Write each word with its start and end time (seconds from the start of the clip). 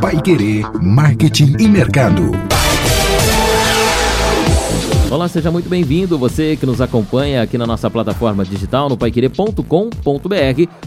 Pai 0.00 0.20
Querer 0.22 0.64
Marketing 0.80 1.56
e 1.58 1.66
Mercado. 1.66 2.30
Olá, 5.10 5.26
seja 5.26 5.50
muito 5.50 5.68
bem-vindo, 5.68 6.16
você 6.16 6.56
que 6.56 6.64
nos 6.64 6.80
acompanha 6.80 7.42
aqui 7.42 7.58
na 7.58 7.66
nossa 7.66 7.90
plataforma 7.90 8.44
digital 8.44 8.88
no 8.88 8.96
paiquerê.com.br 8.96 9.62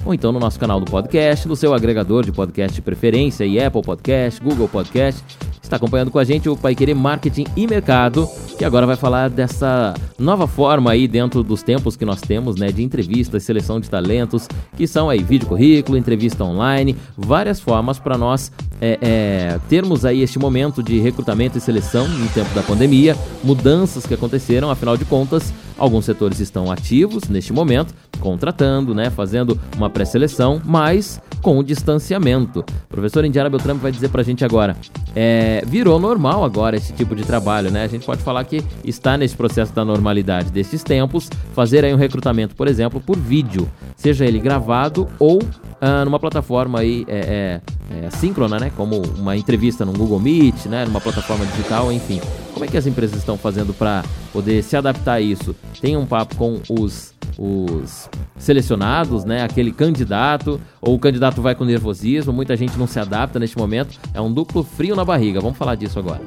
ou 0.06 0.14
então 0.14 0.32
no 0.32 0.40
nosso 0.40 0.58
canal 0.58 0.80
do 0.80 0.90
podcast, 0.90 1.46
no 1.46 1.58
seu 1.58 1.74
agregador 1.74 2.24
de 2.24 2.32
podcast 2.32 2.74
de 2.74 2.82
preferência 2.82 3.44
e 3.46 3.62
Apple 3.62 3.82
Podcast, 3.82 4.42
Google 4.42 4.70
Podcast 4.70 5.24
Está 5.70 5.76
acompanhando 5.76 6.10
com 6.10 6.18
a 6.18 6.24
gente 6.24 6.50
o 6.50 6.58
Pai 6.58 6.74
Querer 6.74 6.96
Marketing 6.96 7.46
e 7.56 7.68
Mercado, 7.68 8.28
que 8.58 8.66
agora 8.66 8.88
vai 8.88 8.96
falar 8.96 9.30
dessa 9.30 9.94
nova 10.18 10.48
forma 10.48 10.90
aí 10.90 11.08
dentro 11.08 11.44
dos 11.44 11.62
tempos 11.62 11.96
que 11.96 12.04
nós 12.04 12.22
temos, 12.22 12.56
né, 12.56 12.72
de 12.72 12.82
entrevistas, 12.82 13.44
seleção 13.44 13.80
de 13.80 13.88
talentos, 13.88 14.48
que 14.76 14.88
são 14.88 15.12
aí 15.12 15.22
vídeo 15.22 15.48
currículo, 15.48 15.96
entrevista 15.96 16.44
online, 16.44 16.98
várias 17.16 17.60
formas 17.60 18.00
para 18.00 18.18
nós 18.18 18.52
é, 18.82 18.98
é, 19.00 19.60
termos 19.70 20.06
aí 20.06 20.24
este 20.24 20.40
momento 20.40 20.82
de 20.82 21.00
recrutamento 21.00 21.60
e 21.60 21.62
seleção 21.62 22.08
no 22.08 22.28
tempo 22.30 22.52
da 22.56 22.64
pandemia, 22.64 23.16
mudanças 23.44 24.08
que 24.08 24.14
aconteceram, 24.16 24.72
afinal 24.72 24.98
de 24.98 25.06
contas, 25.06 25.54
alguns 25.80 26.06
setores 26.06 26.40
estão 26.40 26.72
ativos 26.72 27.28
neste 27.30 27.54
momento, 27.54 27.94
contratando, 28.20 28.94
né, 28.94 29.10
fazendo 29.10 29.60
uma 29.76 29.90
pré-seleção, 29.90 30.62
mas 30.64 31.22
com 31.42 31.58
o 31.58 31.64
distanciamento. 31.64 32.64
Professor 32.90 33.24
Indiana 33.24 33.50
Beltrame 33.50 33.80
vai 33.80 33.92
dizer 33.92 34.10
para 34.10 34.22
a 34.22 34.24
gente 34.24 34.44
agora, 34.44 34.76
é, 35.16 35.64
virou 35.66 36.00
normal 36.00 36.44
agora 36.44 36.76
esse 36.76 36.94
tipo 36.94 37.16
de 37.16 37.24
trabalho, 37.24 37.72
né? 37.72 37.84
A 37.84 37.88
gente 37.88 38.06
pode 38.06 38.22
falar 38.22 38.44
que 38.44 38.64
está 38.84 39.18
nesse 39.18 39.36
processo 39.36 39.74
da 39.74 39.86
normalidade 39.86 40.52
desses 40.52 40.84
tempos, 40.84 41.30
fazer 41.54 41.86
aí 41.86 41.94
um 41.94 41.98
recrutamento, 41.98 42.56
por 42.56 42.68
exemplo, 42.68 43.00
por 43.00 43.18
vídeo, 43.18 43.70
seja 43.96 44.26
ele 44.26 44.40
gravado 44.40 45.08
ou 45.18 45.40
ah, 45.82 46.04
numa 46.04 46.20
plataforma 46.20 46.80
aí 46.80 47.06
é, 47.08 47.62
é, 47.92 48.06
é, 48.06 48.10
síncrona, 48.10 48.60
né? 48.60 48.72
Como 48.76 49.02
uma 49.18 49.38
entrevista 49.38 49.86
no 49.86 49.94
Google 49.94 50.20
Meet, 50.20 50.66
né? 50.66 50.86
Numa 50.86 51.00
plataforma 51.00 51.46
digital, 51.46 51.92
enfim. 51.92 52.20
Como 52.60 52.68
é 52.68 52.72
que 52.72 52.78
as 52.78 52.86
empresas 52.86 53.18
estão 53.18 53.38
fazendo 53.38 53.74
para 53.74 54.04
poder 54.34 54.62
se 54.62 54.76
adaptar 54.76 55.14
a 55.14 55.22
isso? 55.22 55.56
Tem 55.80 55.96
um 55.96 56.06
papo 56.06 56.36
com 56.36 56.60
os 56.70 57.14
os 57.38 58.10
selecionados, 58.38 59.24
né? 59.24 59.44
Aquele 59.44 59.72
candidato, 59.72 60.60
ou 60.82 60.96
o 60.96 61.00
candidato 61.00 61.42
vai 61.42 61.56
com 61.56 61.64
nervosismo, 61.64 62.34
muita 62.34 62.58
gente 62.58 62.78
não 62.78 62.86
se 62.86 63.00
adapta 63.00 63.40
neste 63.40 63.58
momento. 63.58 63.98
É 64.14 64.20
um 64.20 64.30
duplo 64.30 64.62
frio 64.62 64.94
na 64.94 65.06
barriga. 65.06 65.40
Vamos 65.40 65.58
falar 65.58 65.76
disso 65.76 65.98
agora. 66.00 66.20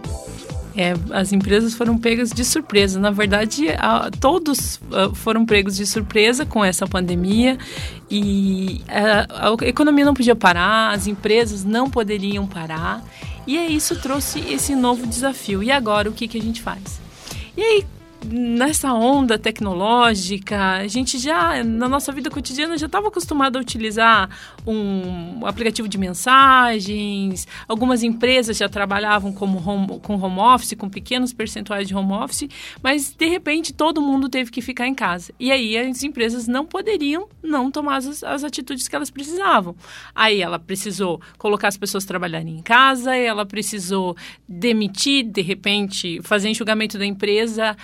É, 0.76 0.94
as 1.10 1.32
empresas 1.32 1.74
foram 1.74 1.98
pegas 1.98 2.30
de 2.30 2.44
surpresa. 2.44 2.98
Na 2.98 3.10
verdade, 3.10 3.68
a, 3.78 4.10
todos 4.10 4.80
a, 4.90 5.04
ah, 5.04 5.14
foram 5.14 5.44
pegos 5.44 5.76
de 5.76 5.86
surpresa 5.86 6.46
com 6.46 6.64
essa 6.64 6.86
pandemia 6.86 7.58
e 8.10 8.80
a, 8.88 9.50
a, 9.50 9.66
economia 9.66 10.04
não 10.04 10.14
podia 10.14 10.34
parar, 10.34 10.92
as 10.92 11.06
empresas 11.06 11.64
não 11.64 11.90
poderiam 11.90 12.46
parar. 12.46 13.04
E 13.46 13.58
aí 13.58 13.74
isso 13.74 14.00
trouxe 14.00 14.40
esse 14.40 14.74
novo 14.74 15.06
desafio. 15.06 15.62
E 15.62 15.70
agora 15.70 16.08
o 16.08 16.12
que, 16.12 16.26
que 16.26 16.38
a 16.38 16.42
gente 16.42 16.62
faz? 16.62 17.00
E 17.56 17.62
aí, 17.62 17.84
nessa 18.24 18.92
onda 18.92 19.38
tecnológica, 19.38 20.76
a 20.76 20.86
gente 20.86 21.18
já, 21.18 21.62
na 21.64 21.88
nossa 21.88 22.12
vida 22.12 22.30
cotidiana, 22.30 22.78
já 22.78 22.86
estava 22.86 23.08
acostumado 23.08 23.56
a 23.56 23.60
utilizar 23.60 24.28
um 24.66 25.44
aplicativo 25.46 25.88
de 25.88 25.98
mensagens. 25.98 27.46
Algumas 27.66 28.02
empresas 28.02 28.56
já 28.56 28.68
trabalhavam 28.68 29.32
como 29.32 29.58
home, 29.58 30.00
com 30.00 30.14
home 30.14 30.38
office, 30.38 30.74
com 30.74 30.88
pequenos 30.88 31.32
percentuais 31.32 31.88
de 31.88 31.94
home 31.94 32.12
office, 32.12 32.48
mas 32.82 33.12
de 33.12 33.26
repente 33.26 33.72
todo 33.72 34.00
mundo 34.00 34.28
teve 34.28 34.50
que 34.50 34.60
ficar 34.60 34.86
em 34.86 34.94
casa. 34.94 35.32
E 35.38 35.50
aí 35.50 35.76
as 35.76 36.02
empresas 36.02 36.46
não 36.46 36.64
poderiam 36.64 37.28
não 37.42 37.70
tomar 37.70 37.96
as, 37.96 38.22
as 38.22 38.44
atitudes 38.44 38.86
que 38.88 38.94
elas 38.94 39.10
precisavam. 39.10 39.74
Aí 40.14 40.40
ela 40.40 40.58
precisou 40.58 41.20
colocar 41.38 41.68
as 41.68 41.76
pessoas 41.76 42.04
trabalharem 42.04 42.58
em 42.58 42.62
casa, 42.62 43.16
ela 43.16 43.44
precisou 43.44 44.16
demitir, 44.48 45.24
de 45.24 45.42
repente, 45.42 46.20
fazer 46.22 46.48
enxugamento 46.48 46.98
da 46.98 47.06
empresa 47.06 47.76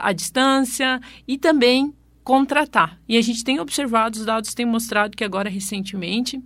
à 0.00 0.12
distância 0.12 1.00
e 1.26 1.38
também 1.38 1.94
contratar. 2.24 2.98
E 3.08 3.16
a 3.16 3.22
gente 3.22 3.42
tem 3.42 3.58
observado, 3.58 4.18
os 4.18 4.26
dados 4.26 4.52
têm 4.52 4.66
mostrado 4.66 5.16
que 5.16 5.24
agora 5.24 5.48
recentemente 5.48 6.42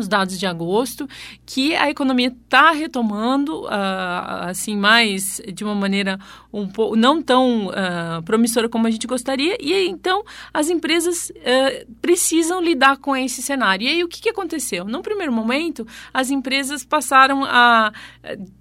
os 0.00 0.08
dados 0.08 0.38
de 0.38 0.46
agosto, 0.46 1.08
que 1.44 1.74
a 1.74 1.90
economia 1.90 2.28
está 2.28 2.70
retomando, 2.70 3.64
uh, 3.64 4.48
assim, 4.48 4.76
mais 4.76 5.40
de 5.52 5.64
uma 5.64 5.74
maneira 5.74 6.18
um 6.52 6.66
pouco 6.68 6.96
não 6.96 7.20
tão 7.22 7.66
uh, 7.66 8.22
promissora 8.24 8.68
como 8.68 8.86
a 8.86 8.90
gente 8.90 9.06
gostaria, 9.06 9.56
e 9.60 9.88
então 9.88 10.24
as 10.52 10.68
empresas 10.68 11.30
uh, 11.30 11.92
precisam 12.00 12.60
lidar 12.60 12.96
com 12.98 13.14
esse 13.16 13.42
cenário. 13.42 13.86
E 13.86 13.88
aí 13.88 14.04
o 14.04 14.08
que, 14.08 14.20
que 14.20 14.28
aconteceu? 14.28 14.84
No 14.84 15.02
primeiro 15.02 15.32
momento, 15.32 15.86
as 16.12 16.30
empresas 16.30 16.84
passaram 16.84 17.44
a 17.44 17.92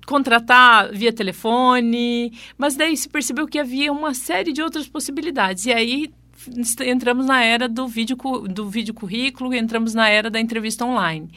contratar 0.05 0.91
via 0.91 1.11
telefone, 1.11 2.31
mas 2.57 2.75
daí 2.75 2.95
se 2.95 3.09
percebeu 3.09 3.47
que 3.47 3.59
havia 3.59 3.91
uma 3.91 4.13
série 4.13 4.51
de 4.53 4.61
outras 4.61 4.87
possibilidades. 4.87 5.65
E 5.65 5.73
aí 5.73 6.13
entramos 6.85 7.25
na 7.25 7.43
era 7.43 7.67
do 7.67 7.87
vídeo, 7.87 8.17
do 8.49 8.69
vídeo 8.69 8.93
currículo, 8.93 9.53
entramos 9.53 9.93
na 9.93 10.09
era 10.09 10.29
da 10.29 10.39
entrevista 10.39 10.85
online. 10.85 11.29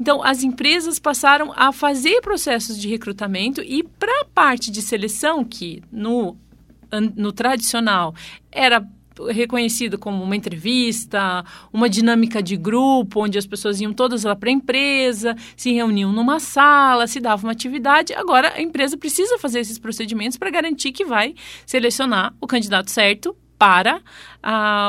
Então, 0.00 0.22
as 0.22 0.42
empresas 0.42 0.98
passaram 0.98 1.52
a 1.54 1.72
fazer 1.72 2.20
processos 2.20 2.78
de 2.78 2.88
recrutamento 2.88 3.62
e 3.62 3.82
para 3.82 4.22
a 4.22 4.24
parte 4.24 4.70
de 4.70 4.82
seleção, 4.82 5.44
que 5.44 5.82
no, 5.92 6.36
no 7.16 7.32
tradicional 7.32 8.14
era 8.50 8.86
reconhecido 9.30 9.98
como 9.98 10.24
uma 10.24 10.34
entrevista, 10.34 11.44
uma 11.72 11.88
dinâmica 11.88 12.42
de 12.42 12.56
grupo, 12.56 13.22
onde 13.22 13.38
as 13.38 13.46
pessoas 13.46 13.80
iam 13.80 13.92
todas 13.92 14.24
lá 14.24 14.34
para 14.34 14.48
a 14.48 14.52
empresa, 14.52 15.36
se 15.56 15.72
reuniam 15.72 16.12
numa 16.12 16.40
sala, 16.40 17.06
se 17.06 17.20
dava 17.20 17.46
uma 17.46 17.52
atividade. 17.52 18.14
Agora, 18.14 18.54
a 18.54 18.62
empresa 18.62 18.96
precisa 18.96 19.38
fazer 19.38 19.60
esses 19.60 19.78
procedimentos 19.78 20.38
para 20.38 20.50
garantir 20.50 20.92
que 20.92 21.04
vai 21.04 21.34
selecionar 21.66 22.34
o 22.40 22.46
candidato 22.46 22.90
certo 22.90 23.36
para 23.62 24.02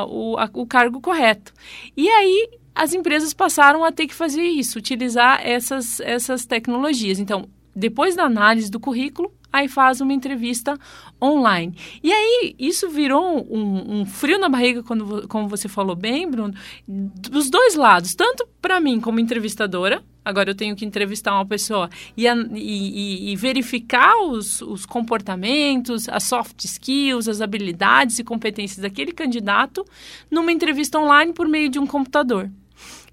o, 0.10 0.36
a, 0.36 0.50
o 0.52 0.66
cargo 0.66 1.00
correto. 1.00 1.54
E 1.96 2.10
aí 2.10 2.50
as 2.74 2.92
empresas 2.92 3.32
passaram 3.32 3.86
a 3.86 3.92
ter 3.92 4.08
que 4.08 4.16
fazer 4.16 4.42
isso, 4.42 4.80
utilizar 4.80 5.40
essas, 5.48 6.00
essas 6.00 6.44
tecnologias. 6.44 7.20
Então, 7.20 7.48
depois 7.76 8.16
da 8.16 8.24
análise 8.24 8.72
do 8.72 8.80
currículo, 8.80 9.32
aí 9.54 9.68
faz 9.68 10.02
uma 10.02 10.12
entrevista 10.12 10.76
online. 11.22 11.78
E 12.02 12.12
aí, 12.12 12.56
isso 12.58 12.90
virou 12.90 13.48
um, 13.50 14.02
um 14.02 14.06
frio 14.06 14.40
na 14.40 14.50
barriga, 14.50 14.82
quando, 14.82 15.28
como 15.28 15.48
você 15.48 15.70
falou 15.70 15.96
bem, 15.96 16.30
Bruno, 16.30 16.56
dos 16.88 17.52
dois 17.52 17.76
lados, 17.76 18.16
tanto 18.16 18.48
para 18.60 18.80
mim 18.80 19.00
como 19.00 19.20
entrevistadora, 19.20 20.04
agora 20.26 20.50
eu 20.50 20.56
tenho 20.56 20.76
que 20.76 20.84
entrevistar 20.84 21.36
uma 21.36 21.46
pessoa 21.46 21.88
e, 22.18 22.26
e, 22.26 23.32
e, 23.32 23.36
verificar 23.36 24.16
os, 24.24 24.62
os 24.62 24.88
comportamentos, 24.88 26.10
as 26.10 26.24
soft 26.24 26.64
skills, 26.64 27.28
as 27.28 27.40
habilidades 27.40 28.18
e 28.18 28.24
competências 28.24 28.80
daquele 28.80 29.12
candidato 29.12 29.86
numa 30.32 30.52
entrevista 30.52 30.98
online 30.98 31.32
por 31.32 31.48
meio 31.48 31.70
de 31.70 31.78
um 31.78 31.86
computador. 31.86 32.50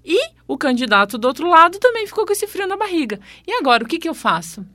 E 0.03 0.31
o 0.47 0.57
candidato 0.57 1.19
do 1.19 1.27
outro 1.27 1.47
lado 1.47 1.77
também 1.77 2.07
ficou 2.07 2.25
com 2.25 2.33
esse 2.33 2.47
frio 2.47 2.65
na 2.65 2.75
barriga. 2.75 3.19
E 3.45 3.51
agora, 3.53 3.83
o 3.83 3.87
que, 3.87 3.99
que 3.99 4.09
eu 4.09 4.15
faço? 4.15 4.65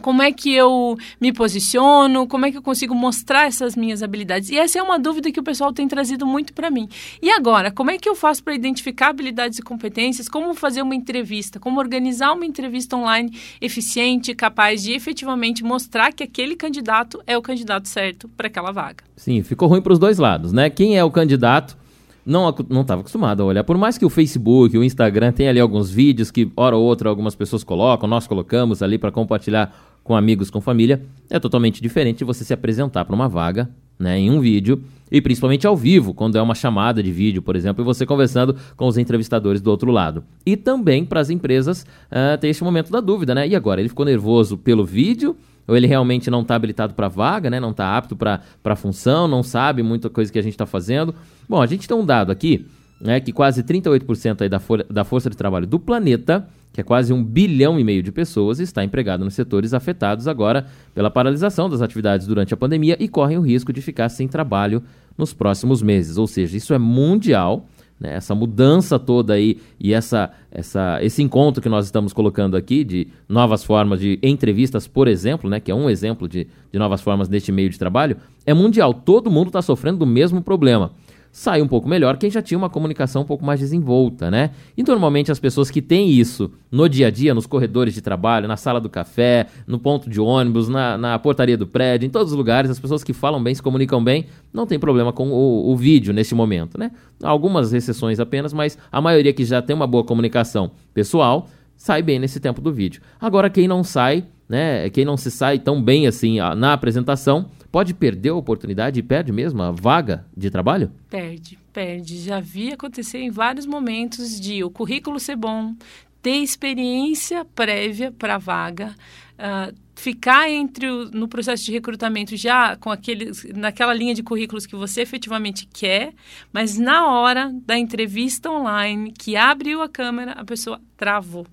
Como 0.00 0.22
é 0.22 0.32
que 0.32 0.52
eu 0.52 0.96
me 1.20 1.32
posiciono? 1.32 2.26
Como 2.26 2.46
é 2.46 2.50
que 2.50 2.58
eu 2.58 2.62
consigo 2.62 2.94
mostrar 2.94 3.46
essas 3.46 3.76
minhas 3.76 4.02
habilidades? 4.02 4.50
E 4.50 4.58
essa 4.58 4.78
é 4.78 4.82
uma 4.82 4.98
dúvida 4.98 5.30
que 5.30 5.40
o 5.40 5.42
pessoal 5.42 5.72
tem 5.72 5.88
trazido 5.88 6.26
muito 6.26 6.52
para 6.52 6.70
mim. 6.70 6.88
E 7.22 7.30
agora, 7.30 7.70
como 7.70 7.90
é 7.90 7.98
que 7.98 8.08
eu 8.08 8.14
faço 8.14 8.42
para 8.42 8.54
identificar 8.54 9.08
habilidades 9.08 9.58
e 9.58 9.62
competências? 9.62 10.28
Como 10.28 10.54
fazer 10.54 10.82
uma 10.82 10.94
entrevista? 10.94 11.58
Como 11.58 11.80
organizar 11.80 12.32
uma 12.32 12.46
entrevista 12.46 12.96
online 12.96 13.30
eficiente, 13.60 14.34
capaz 14.34 14.82
de 14.82 14.92
efetivamente 14.92 15.64
mostrar 15.64 16.12
que 16.12 16.22
aquele 16.22 16.56
candidato 16.56 17.22
é 17.26 17.36
o 17.36 17.42
candidato 17.42 17.88
certo 17.88 18.28
para 18.36 18.46
aquela 18.46 18.72
vaga? 18.72 19.04
Sim, 19.16 19.42
ficou 19.42 19.68
ruim 19.68 19.80
para 19.80 19.92
os 19.92 19.98
dois 19.98 20.18
lados, 20.18 20.52
né? 20.52 20.68
Quem 20.70 20.96
é 20.96 21.04
o 21.04 21.10
candidato? 21.10 21.76
Não 22.26 22.50
estava 22.80 23.00
acostumado 23.00 23.42
a 23.42 23.46
olhar. 23.46 23.62
Por 23.62 23.78
mais 23.78 23.96
que 23.96 24.04
o 24.04 24.10
Facebook, 24.10 24.76
o 24.76 24.82
Instagram 24.82 25.30
tenha 25.30 25.50
ali 25.50 25.60
alguns 25.60 25.88
vídeos 25.88 26.30
que 26.30 26.50
hora 26.56 26.76
ou 26.76 26.84
outra 26.84 27.08
algumas 27.08 27.36
pessoas 27.36 27.62
colocam, 27.62 28.08
nós 28.08 28.26
colocamos 28.26 28.82
ali 28.82 28.98
para 28.98 29.12
compartilhar 29.12 29.72
com 30.02 30.16
amigos, 30.16 30.50
com 30.50 30.60
família, 30.60 31.02
é 31.30 31.38
totalmente 31.38 31.80
diferente 31.80 32.24
você 32.24 32.44
se 32.44 32.52
apresentar 32.52 33.04
para 33.04 33.14
uma 33.14 33.28
vaga, 33.28 33.68
né, 33.98 34.18
em 34.18 34.30
um 34.30 34.40
vídeo 34.40 34.82
e 35.10 35.20
principalmente 35.20 35.66
ao 35.66 35.76
vivo, 35.76 36.12
quando 36.12 36.36
é 36.36 36.42
uma 36.42 36.54
chamada 36.54 37.02
de 37.02 37.12
vídeo, 37.12 37.40
por 37.40 37.54
exemplo, 37.54 37.82
e 37.82 37.84
você 37.84 38.04
conversando 38.04 38.56
com 38.76 38.86
os 38.86 38.98
entrevistadores 38.98 39.60
do 39.60 39.70
outro 39.70 39.90
lado. 39.90 40.24
E 40.44 40.56
também 40.56 41.04
para 41.04 41.20
as 41.20 41.30
empresas 41.30 41.86
uh, 42.10 42.38
ter 42.40 42.48
esse 42.48 42.62
momento 42.62 42.90
da 42.90 43.00
dúvida, 43.00 43.34
né? 43.34 43.46
E 43.46 43.54
agora, 43.54 43.80
ele 43.80 43.88
ficou 43.88 44.04
nervoso 44.04 44.58
pelo 44.58 44.84
vídeo 44.84 45.36
ou 45.66 45.76
ele 45.76 45.86
realmente 45.86 46.30
não 46.30 46.42
está 46.42 46.54
habilitado 46.54 46.94
para 46.94 47.08
vaga, 47.08 47.50
né? 47.50 47.58
não 47.58 47.70
está 47.70 47.96
apto 47.96 48.14
para 48.16 48.40
a 48.64 48.76
função, 48.76 49.26
não 49.26 49.42
sabe 49.42 49.82
muita 49.82 50.08
coisa 50.08 50.32
que 50.32 50.38
a 50.38 50.42
gente 50.42 50.54
está 50.54 50.66
fazendo. 50.66 51.14
Bom, 51.48 51.60
a 51.60 51.66
gente 51.66 51.88
tem 51.88 51.96
um 51.96 52.04
dado 52.04 52.30
aqui, 52.30 52.66
né, 53.00 53.20
que 53.20 53.32
quase 53.32 53.62
38% 53.62 54.42
aí 54.42 54.48
da, 54.48 54.60
da 54.88 55.04
força 55.04 55.28
de 55.28 55.36
trabalho 55.36 55.66
do 55.66 55.78
planeta, 55.78 56.46
que 56.72 56.80
é 56.80 56.84
quase 56.84 57.12
um 57.12 57.24
bilhão 57.24 57.80
e 57.80 57.84
meio 57.84 58.02
de 58.02 58.12
pessoas, 58.12 58.60
está 58.60 58.84
empregado 58.84 59.24
nos 59.24 59.34
setores 59.34 59.72
afetados 59.72 60.28
agora 60.28 60.66
pela 60.94 61.10
paralisação 61.10 61.68
das 61.68 61.80
atividades 61.80 62.26
durante 62.26 62.52
a 62.52 62.56
pandemia 62.56 62.96
e 63.00 63.08
correm 63.08 63.38
o 63.38 63.42
risco 63.42 63.72
de 63.72 63.80
ficar 63.80 64.08
sem 64.08 64.28
trabalho 64.28 64.82
nos 65.16 65.32
próximos 65.32 65.82
meses. 65.82 66.18
Ou 66.18 66.26
seja, 66.26 66.56
isso 66.56 66.74
é 66.74 66.78
mundial 66.78 67.66
né, 67.98 68.14
essa 68.14 68.34
mudança 68.34 68.98
toda 68.98 69.34
aí 69.34 69.58
e 69.80 69.92
essa, 69.92 70.30
essa, 70.50 70.98
esse 71.02 71.22
encontro 71.22 71.62
que 71.62 71.68
nós 71.68 71.86
estamos 71.86 72.12
colocando 72.12 72.56
aqui 72.56 72.84
de 72.84 73.08
novas 73.28 73.64
formas 73.64 74.00
de 74.00 74.18
entrevistas, 74.22 74.86
por 74.86 75.08
exemplo, 75.08 75.48
né, 75.48 75.60
que 75.60 75.70
é 75.70 75.74
um 75.74 75.88
exemplo 75.88 76.28
de, 76.28 76.46
de 76.70 76.78
novas 76.78 77.00
formas 77.00 77.28
neste 77.28 77.50
meio 77.50 77.70
de 77.70 77.78
trabalho, 77.78 78.16
é 78.44 78.52
mundial. 78.52 78.92
Todo 78.92 79.30
mundo 79.30 79.48
está 79.48 79.62
sofrendo 79.62 79.98
do 79.98 80.06
mesmo 80.06 80.42
problema 80.42 80.92
sai 81.36 81.60
um 81.60 81.68
pouco 81.68 81.86
melhor 81.86 82.16
quem 82.16 82.30
já 82.30 82.40
tinha 82.40 82.56
uma 82.56 82.70
comunicação 82.70 83.20
um 83.20 83.24
pouco 83.26 83.44
mais 83.44 83.60
desenvolta, 83.60 84.30
né? 84.30 84.52
E 84.74 84.82
normalmente 84.82 85.30
as 85.30 85.38
pessoas 85.38 85.70
que 85.70 85.82
têm 85.82 86.08
isso 86.08 86.50
no 86.72 86.88
dia 86.88 87.08
a 87.08 87.10
dia, 87.10 87.34
nos 87.34 87.46
corredores 87.46 87.92
de 87.92 88.00
trabalho, 88.00 88.48
na 88.48 88.56
sala 88.56 88.80
do 88.80 88.88
café, 88.88 89.46
no 89.66 89.78
ponto 89.78 90.08
de 90.08 90.18
ônibus, 90.18 90.66
na, 90.66 90.96
na 90.96 91.18
portaria 91.18 91.54
do 91.54 91.66
prédio, 91.66 92.06
em 92.06 92.10
todos 92.10 92.32
os 92.32 92.38
lugares, 92.38 92.70
as 92.70 92.80
pessoas 92.80 93.04
que 93.04 93.12
falam 93.12 93.42
bem, 93.42 93.54
se 93.54 93.62
comunicam 93.62 94.02
bem, 94.02 94.24
não 94.50 94.66
tem 94.66 94.78
problema 94.78 95.12
com 95.12 95.28
o, 95.28 95.70
o 95.70 95.76
vídeo 95.76 96.14
neste 96.14 96.34
momento, 96.34 96.78
né? 96.78 96.90
Algumas 97.22 97.70
exceções 97.70 98.18
apenas, 98.18 98.54
mas 98.54 98.78
a 98.90 98.98
maioria 99.02 99.34
que 99.34 99.44
já 99.44 99.60
tem 99.60 99.76
uma 99.76 99.86
boa 99.86 100.04
comunicação 100.04 100.70
pessoal 100.94 101.50
sai 101.76 102.00
bem 102.00 102.18
nesse 102.18 102.40
tempo 102.40 102.62
do 102.62 102.72
vídeo. 102.72 103.02
Agora, 103.20 103.50
quem 103.50 103.68
não 103.68 103.84
sai, 103.84 104.24
né? 104.48 104.88
Quem 104.88 105.04
não 105.04 105.18
se 105.18 105.30
sai 105.30 105.58
tão 105.58 105.82
bem 105.82 106.06
assim 106.06 106.38
na 106.56 106.72
apresentação, 106.72 107.50
pode 107.70 107.94
perder 107.94 108.30
a 108.30 108.34
oportunidade 108.34 108.98
e 108.98 109.02
perde 109.02 109.32
mesmo 109.32 109.62
a 109.62 109.70
vaga 109.70 110.26
de 110.36 110.50
trabalho? 110.50 110.90
Perde, 111.10 111.58
perde. 111.72 112.18
Já 112.18 112.40
vi 112.40 112.72
acontecer 112.72 113.18
em 113.18 113.30
vários 113.30 113.66
momentos 113.66 114.40
de 114.40 114.62
o 114.64 114.70
currículo 114.70 115.18
ser 115.20 115.36
bom, 115.36 115.74
ter 116.22 116.36
experiência 116.36 117.44
prévia 117.44 118.10
para 118.10 118.34
a 118.34 118.38
vaga, 118.38 118.94
uh, 119.34 119.74
ficar 119.94 120.50
entre 120.50 120.88
o, 120.88 121.10
no 121.10 121.28
processo 121.28 121.64
de 121.64 121.72
recrutamento 121.72 122.36
já 122.36 122.76
com 122.76 122.90
aquele, 122.90 123.30
naquela 123.54 123.94
linha 123.94 124.14
de 124.14 124.22
currículos 124.22 124.66
que 124.66 124.76
você 124.76 125.02
efetivamente 125.02 125.66
quer, 125.66 126.12
mas 126.52 126.78
na 126.78 127.06
hora 127.10 127.52
da 127.64 127.78
entrevista 127.78 128.50
online 128.50 129.12
que 129.12 129.36
abriu 129.36 129.82
a 129.82 129.88
câmera, 129.88 130.32
a 130.32 130.44
pessoa 130.44 130.80
travou 130.96 131.46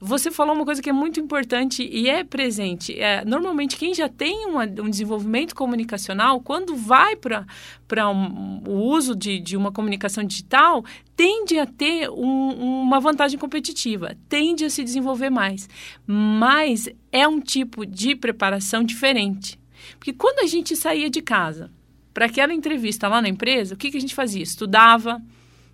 você 0.00 0.30
falou 0.30 0.54
uma 0.54 0.64
coisa 0.64 0.80
que 0.80 0.88
é 0.88 0.92
muito 0.92 1.18
importante 1.18 1.82
e 1.82 2.08
é 2.08 2.22
presente. 2.22 2.98
É, 2.98 3.24
normalmente, 3.24 3.76
quem 3.76 3.92
já 3.92 4.08
tem 4.08 4.46
uma, 4.46 4.62
um 4.62 4.88
desenvolvimento 4.88 5.54
comunicacional, 5.54 6.40
quando 6.40 6.76
vai 6.76 7.16
para 7.16 8.10
um, 8.10 8.62
o 8.66 8.74
uso 8.74 9.16
de, 9.16 9.40
de 9.40 9.56
uma 9.56 9.72
comunicação 9.72 10.22
digital, 10.22 10.84
tende 11.16 11.58
a 11.58 11.66
ter 11.66 12.08
um, 12.10 12.82
uma 12.82 13.00
vantagem 13.00 13.38
competitiva, 13.38 14.16
tende 14.28 14.64
a 14.64 14.70
se 14.70 14.84
desenvolver 14.84 15.30
mais. 15.30 15.68
Mas 16.06 16.88
é 17.10 17.26
um 17.26 17.40
tipo 17.40 17.84
de 17.84 18.14
preparação 18.14 18.84
diferente. 18.84 19.58
Porque 19.98 20.12
quando 20.12 20.40
a 20.40 20.46
gente 20.46 20.76
saía 20.76 21.10
de 21.10 21.20
casa 21.20 21.72
para 22.14 22.26
aquela 22.26 22.54
entrevista 22.54 23.08
lá 23.08 23.20
na 23.20 23.28
empresa, 23.28 23.74
o 23.74 23.76
que, 23.76 23.90
que 23.90 23.96
a 23.96 24.00
gente 24.00 24.14
fazia? 24.14 24.42
Estudava 24.42 25.20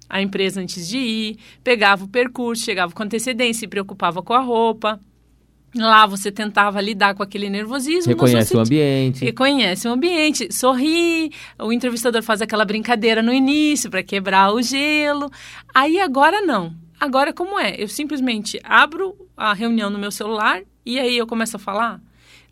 a 0.09 0.21
empresa 0.21 0.61
antes 0.61 0.89
de 0.89 0.99
ir, 0.99 1.39
pegava 1.63 2.05
o 2.05 2.09
percurso, 2.09 2.65
chegava 2.65 2.93
com 2.93 3.03
antecedência, 3.03 3.61
se 3.61 3.69
preocupava 3.69 4.23
com 4.23 4.33
a 4.33 4.41
roupa. 4.41 5.01
Lá 5.77 6.07
você 6.07 6.31
tentava 6.31 6.81
lidar 6.81 7.15
com 7.15 7.23
aquele 7.23 7.51
nervosismo. 7.51 8.13
Reconhece 8.13 8.57
o 8.57 8.61
ambiente. 8.61 9.25
Reconhece 9.25 9.89
o 9.89 9.91
ambiente, 9.91 10.55
sorri. 10.55 11.33
O 11.59 11.73
entrevistador 11.73 12.23
faz 12.23 12.41
aquela 12.41 12.65
brincadeira 12.65 13.21
no 13.21 13.33
início 13.33 13.91
para 13.91 14.03
quebrar 14.03 14.53
o 14.53 14.63
gelo. 14.63 15.29
Aí 15.75 15.99
agora 15.99 16.41
não. 16.43 16.73
Agora 17.01 17.33
como 17.33 17.59
é? 17.59 17.75
Eu 17.77 17.89
simplesmente 17.89 18.61
abro 18.63 19.17
a 19.37 19.53
reunião 19.53 19.91
no 19.91 19.99
meu 19.99 20.13
celular 20.13 20.63
e 20.87 20.99
aí 20.99 21.19
eu 21.19 21.27
começo 21.27 21.57
a 21.57 21.61
falar. 21.61 22.01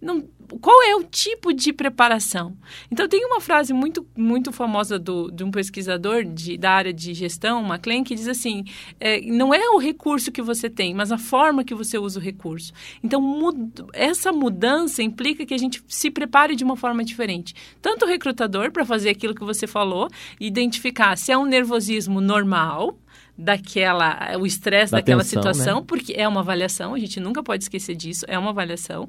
Não, 0.01 0.25
qual 0.61 0.83
é 0.83 0.97
o 0.97 1.05
tipo 1.05 1.53
de 1.53 1.73
preparação? 1.73 2.57
Então, 2.91 3.09
tem 3.09 3.25
uma 3.25 3.41
frase 3.41 3.73
muito, 3.73 4.05
muito 4.17 4.51
famosa 4.51 4.99
do, 4.99 5.31
de 5.31 5.45
um 5.45 5.51
pesquisador 5.51 6.25
de, 6.25 6.59
da 6.59 6.73
área 6.73 6.93
de 6.93 7.15
gestão, 7.15 7.65
McLean, 7.65 8.03
que 8.03 8.17
diz 8.17 8.27
assim: 8.27 8.65
é, 8.99 9.21
não 9.21 9.55
é 9.55 9.71
o 9.71 9.79
recurso 9.79 10.33
que 10.33 10.43
você 10.43 10.69
tem, 10.69 10.93
mas 10.93 11.13
a 11.13 11.19
forma 11.19 11.63
que 11.63 11.75
você 11.75 11.99
usa 11.99 12.19
o 12.19 12.23
recurso. 12.23 12.73
Então, 13.03 13.21
mud 13.21 13.73
essa 13.93 14.33
mudança 14.33 15.03
implica 15.03 15.47
que 15.47 15.55
a 15.55 15.59
gente 15.59 15.83
se 15.87 16.11
prepare 16.11 16.57
de 16.57 16.65
uma 16.65 16.77
forma 16.77 17.05
diferente. 17.05 17.55
Tanto 17.81 18.05
o 18.05 18.09
recrutador, 18.09 18.73
para 18.73 18.85
fazer 18.85 19.11
aquilo 19.11 19.35
que 19.35 19.45
você 19.45 19.69
falou, 19.69 20.09
identificar 20.41 21.17
se 21.17 21.31
é 21.31 21.39
um 21.39 21.45
nervosismo 21.45 22.21
normal, 22.21 22.99
daquela 23.37 24.37
o 24.39 24.47
estresse 24.47 24.93
da 24.93 24.99
daquela 24.99 25.23
tensão, 25.23 25.43
situação, 25.43 25.81
né? 25.81 25.85
porque 25.87 26.13
é 26.13 26.29
uma 26.29 26.41
avaliação, 26.41 26.95
a 26.95 26.99
gente 26.99 27.19
nunca 27.19 27.43
pode 27.43 27.65
esquecer 27.65 27.95
disso, 27.95 28.25
é 28.29 28.39
uma 28.39 28.51
avaliação, 28.51 29.09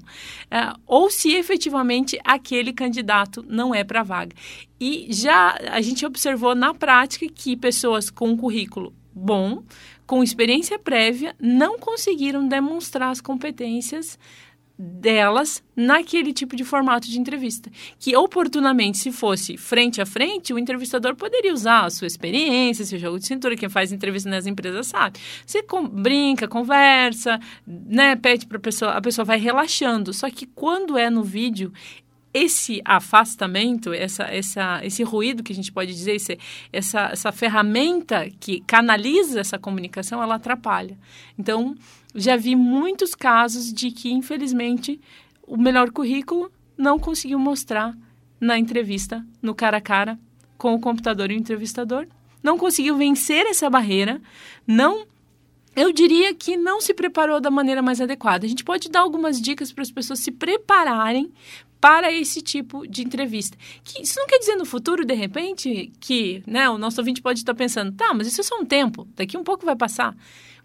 é, 0.50 0.74
ou 0.88 1.10
se 1.10 1.36
efetivamente 1.36 2.20
aquele 2.24 2.74
candidato 2.74 3.46
não 3.48 3.76
é 3.76 3.84
para 3.84 4.00
a 4.00 4.04
vaga. 4.04 4.36
E 4.80 5.08
já 5.10 5.58
a 5.72 5.82
gente 5.82 6.06
observou 6.06 6.56
na 6.56 6.74
prática 6.74 7.28
que 7.34 7.56
pessoas 7.56 8.10
com 8.10 8.30
um 8.30 8.38
currículo 8.38 8.94
bom, 9.14 9.64
com 10.06 10.24
experiência 10.24 10.80
prévia, 10.80 11.36
não 11.40 11.78
conseguiram 11.78 12.48
demonstrar 12.48 13.12
as 13.12 13.22
competências 13.22 14.18
delas 14.78 15.64
naquele 15.76 16.34
tipo 16.34 16.56
de 16.56 16.64
formato 16.64 17.08
de 17.08 17.20
entrevista. 17.20 17.70
Que 18.00 18.16
oportunamente, 18.16 18.98
se 18.98 19.12
fosse 19.12 19.58
frente 19.58 20.02
a 20.02 20.06
frente, 20.06 20.54
o 20.54 20.60
entrevistador 20.60 21.16
poderia 21.16 21.54
usar 21.54 21.86
a 21.86 21.90
sua 21.90 22.08
experiência, 22.08 22.86
seu 22.86 23.00
jogo 23.00 23.20
de 23.20 23.28
cintura. 23.28 23.56
Quem 23.56 23.70
faz 23.70 23.92
entrevista 23.92 24.30
nas 24.30 24.48
empresas 24.48 24.88
sabe. 24.88 25.20
Você 25.46 25.62
com, 25.64 25.88
brinca, 25.88 26.48
conversa, 26.48 27.40
né, 27.66 28.16
pede 28.16 28.48
para 28.48 28.58
a 28.58 28.62
pessoa, 28.62 28.92
a 28.92 29.02
pessoa 29.02 29.26
vai 29.26 29.40
relaxando. 29.40 30.14
Só 30.14 30.30
que 30.30 30.46
quando 30.46 30.98
é 30.98 31.10
no 31.10 31.24
vídeo, 31.24 31.72
esse 32.34 32.82
afastamento, 32.84 33.94
essa, 33.94 34.24
essa, 34.24 34.84
esse 34.84 35.04
ruído 35.04 35.44
que 35.44 35.54
a 35.54 35.56
gente 35.56 35.72
pode 35.72 35.94
dizer, 35.94 36.16
esse, 36.16 36.40
essa, 36.72 37.10
essa 37.12 37.32
ferramenta 37.32 38.28
que 38.40 38.62
canaliza 38.62 39.40
essa 39.40 39.60
comunicação, 39.60 40.22
ela 40.22 40.36
atrapalha. 40.36 40.98
Então, 41.38 41.76
já 42.14 42.36
vi 42.36 42.56
muitos 42.56 43.16
casos 43.16 43.74
de 43.74 43.92
que, 43.92 44.12
infelizmente, 44.12 45.00
o 45.48 45.58
melhor 45.58 45.92
currículo 45.92 46.52
não 46.78 47.00
conseguiu 47.00 47.40
mostrar 47.40 47.96
na 48.40 48.58
entrevista, 48.58 49.26
no 49.42 49.56
cara 49.56 49.78
a 49.78 49.82
cara, 49.82 50.20
com 50.58 50.74
o 50.74 50.80
computador 50.80 51.32
e 51.32 51.36
o 51.36 51.40
entrevistador. 51.40 52.08
Não 52.42 52.58
conseguiu 52.58 52.98
vencer 52.98 53.46
essa 53.46 53.70
barreira, 53.70 54.22
não 54.68 55.08
eu 55.76 55.92
diria 55.92 56.36
que 56.36 56.56
não 56.56 56.80
se 56.80 56.94
preparou 56.94 57.42
da 57.42 57.50
maneira 57.50 57.82
mais 57.82 58.00
adequada. 58.00 58.46
A 58.46 58.50
gente 58.50 58.64
pode 58.64 58.90
dar 58.90 59.00
algumas 59.00 59.42
dicas 59.42 59.72
para 59.72 59.82
as 59.82 59.90
pessoas 59.90 60.20
se 60.20 60.32
prepararem 60.32 61.32
para 61.84 62.10
esse 62.14 62.42
tipo 62.42 62.88
de 62.88 63.04
entrevista. 63.04 63.58
Que 63.84 64.04
isso 64.04 64.18
não 64.18 64.26
quer 64.26 64.40
dizer 64.40 64.56
no 64.56 64.64
futuro, 64.64 65.04
de 65.04 65.14
repente, 65.14 65.92
que 66.00 66.42
né, 66.48 66.70
o 66.70 66.78
nosso 66.78 67.02
ouvinte 67.02 67.22
pode 67.22 67.40
estar 67.40 67.54
pensando, 67.54 67.92
tá, 67.92 68.14
mas 68.14 68.26
isso 68.26 68.40
é 68.40 68.44
só 68.46 68.58
um 68.58 68.64
tempo, 68.64 69.06
daqui 69.18 69.36
um 69.36 69.44
pouco 69.44 69.66
vai 69.66 69.76
passar. 69.76 70.16